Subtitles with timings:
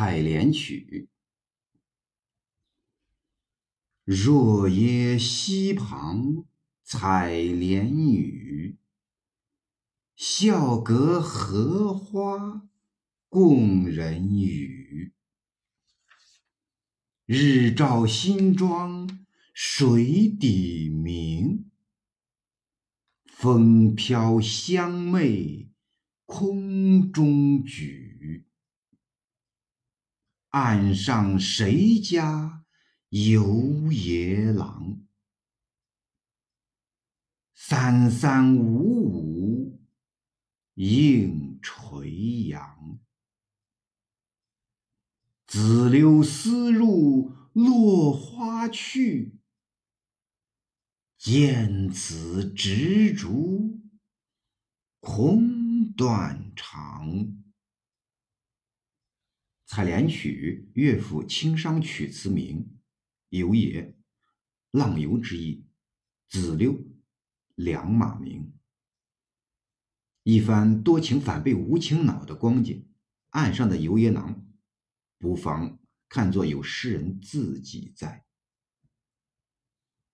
[0.00, 1.10] 采莲曲。
[4.02, 6.46] 若耶溪旁
[6.82, 8.78] 采莲女，
[10.16, 12.66] 笑隔荷花
[13.28, 15.12] 共人语。
[17.26, 21.70] 日照新妆水底明，
[23.26, 25.68] 风飘香袂
[26.24, 28.09] 空中举。
[30.50, 32.64] 岸上谁家
[33.10, 35.06] 游野郎？
[37.54, 39.80] 三三五五
[40.74, 42.98] 映垂杨。
[45.46, 49.38] 紫柳丝入落花去，
[51.16, 53.80] 见此执烛
[54.98, 57.08] 空断肠。
[59.72, 62.76] 《采莲曲》乐府清商曲词名，
[63.28, 63.96] 游也，
[64.72, 65.64] 浪游之意。
[66.28, 66.84] 子溜，
[67.54, 68.52] 两马鸣。
[70.24, 72.88] 一番多情反被无情恼的光景，
[73.28, 74.44] 岸上的游野郎，
[75.20, 78.26] 不妨看作有诗人自己在。